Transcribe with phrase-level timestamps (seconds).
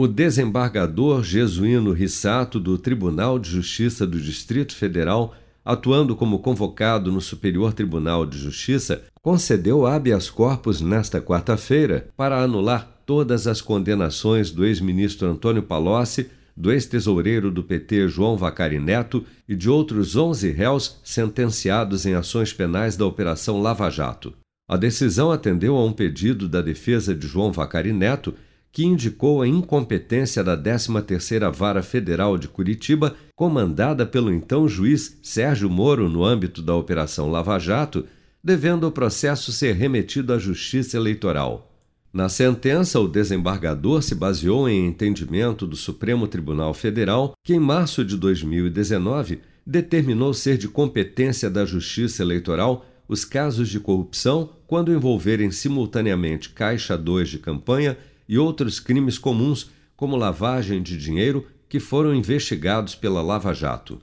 [0.00, 7.20] O desembargador Jesuíno Rissato, do Tribunal de Justiça do Distrito Federal, atuando como convocado no
[7.20, 14.64] Superior Tribunal de Justiça, concedeu habeas corpus nesta quarta-feira para anular todas as condenações do
[14.64, 21.00] ex-ministro Antônio Palocci, do ex-tesoureiro do PT João Vacari Neto e de outros 11 réus
[21.02, 24.32] sentenciados em ações penais da Operação Lava Jato.
[24.68, 28.32] A decisão atendeu a um pedido da defesa de João Vacari Neto,
[28.78, 35.68] que indicou a incompetência da 13ª Vara Federal de Curitiba, comandada pelo então juiz Sérgio
[35.68, 38.04] Moro no âmbito da Operação Lava Jato,
[38.40, 41.74] devendo o processo ser remetido à Justiça Eleitoral.
[42.12, 48.04] Na sentença, o desembargador se baseou em entendimento do Supremo Tribunal Federal, que em março
[48.04, 55.50] de 2019 determinou ser de competência da Justiça Eleitoral os casos de corrupção quando envolverem
[55.50, 57.96] simultaneamente Caixa 2 de campanha
[58.28, 64.00] e outros crimes comuns, como lavagem de dinheiro, que foram investigados pela Lava Jato.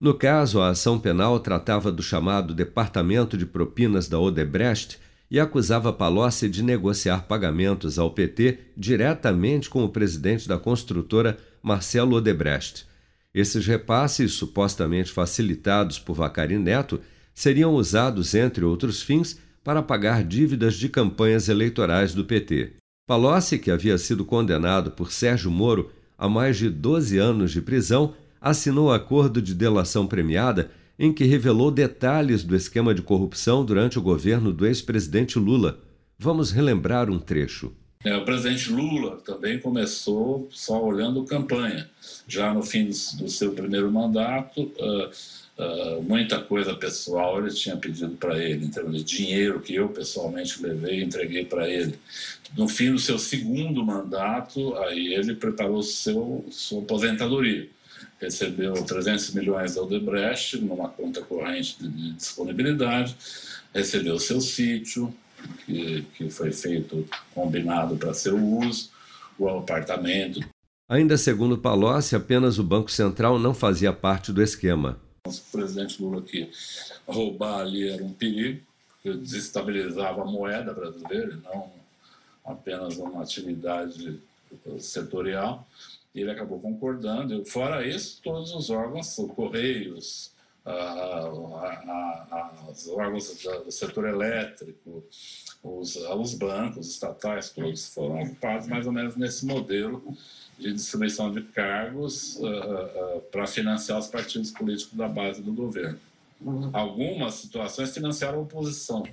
[0.00, 4.98] No caso, a ação penal tratava do chamado Departamento de Propinas da Odebrecht
[5.30, 12.16] e acusava Palocci de negociar pagamentos ao PT diretamente com o presidente da construtora Marcelo
[12.16, 12.86] Odebrecht.
[13.34, 17.00] Esses repasses, supostamente facilitados por Vacari Neto,
[17.34, 22.77] seriam usados, entre outros fins, para pagar dívidas de campanhas eleitorais do PT.
[23.08, 28.12] Palocci, que havia sido condenado por Sérgio Moro a mais de 12 anos de prisão,
[28.38, 34.02] assinou acordo de delação premiada em que revelou detalhes do esquema de corrupção durante o
[34.02, 35.80] governo do ex-presidente Lula.
[36.18, 37.72] Vamos relembrar um trecho.
[38.04, 41.90] É, o presidente Lula também começou só olhando campanha.
[42.28, 45.10] Já no fim do, seu primeiro mandato, uh,
[45.98, 49.88] uh, muita coisa pessoal ele tinha pedido para ele, em termos de dinheiro que eu
[49.88, 51.98] pessoalmente levei e entreguei para ele.
[52.56, 57.68] No fim do seu segundo mandato, aí ele preparou seu, sua aposentadoria
[58.20, 63.16] recebeu 300 milhões da Odebrecht numa conta corrente de disponibilidade,
[63.72, 65.14] recebeu seu sítio,
[65.64, 68.90] que, que foi feito combinado para seu uso,
[69.38, 70.40] o apartamento.
[70.88, 74.98] Ainda segundo Palocci, apenas o Banco Central não fazia parte do esquema.
[75.26, 76.50] O presidente Lula que
[77.06, 78.60] roubar ali era um perigo,
[78.94, 81.70] porque desestabilizava a moeda brasileira, não
[82.44, 84.18] apenas uma atividade
[84.78, 85.66] setorial
[86.20, 87.44] ele acabou concordando.
[87.44, 90.30] Fora isso, todos os órgãos, o Correios,
[90.68, 95.02] a, os órgãos do setor elétrico,
[95.62, 100.02] os, os bancos estatais, todos foram ocupados mais ou menos nesse modelo
[100.58, 105.98] de distribuição de cargos uh, uh, para financiar os partidos políticos da base do governo.
[106.72, 109.04] Algumas situações financiaram a oposição.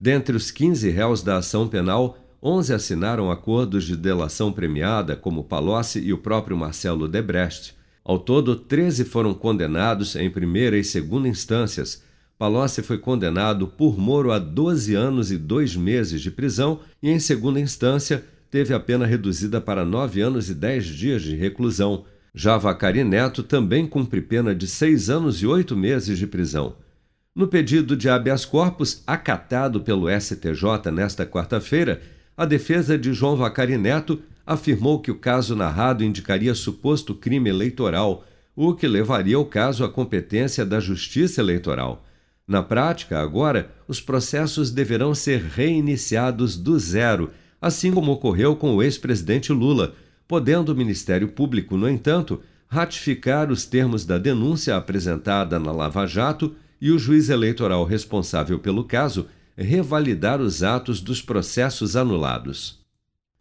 [0.00, 5.98] Dentre os 15 réus da ação penal, 11 assinaram acordos de delação premiada, como Palocci
[5.98, 7.74] e o próprio Marcelo Debrecht.
[8.04, 12.02] Ao todo, 13 foram condenados em primeira e segunda instâncias.
[12.36, 17.18] Palocci foi condenado por Moro a 12 anos e 2 meses de prisão e, em
[17.18, 22.04] segunda instância, teve a pena reduzida para 9 anos e 10 dias de reclusão.
[22.34, 26.76] Já Vacari Neto também cumpre pena de 6 anos e 8 meses de prisão.
[27.34, 32.02] No pedido de habeas corpus, acatado pelo STJ nesta quarta-feira,
[32.36, 38.24] a defesa de João Vacari Neto afirmou que o caso narrado indicaria suposto crime eleitoral,
[38.54, 42.04] o que levaria o caso à competência da Justiça Eleitoral.
[42.46, 48.82] Na prática, agora, os processos deverão ser reiniciados do zero, assim como ocorreu com o
[48.82, 49.94] ex-presidente Lula,
[50.28, 56.54] podendo o Ministério Público, no entanto, ratificar os termos da denúncia apresentada na Lava Jato
[56.80, 59.26] e o juiz eleitoral responsável pelo caso
[59.56, 62.83] revalidar os atos dos processos anulados.